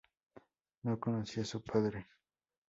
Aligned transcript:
No 0.81 0.99
conoció 0.99 1.43
a 1.43 1.45
su 1.45 1.61
padre. 1.63 2.07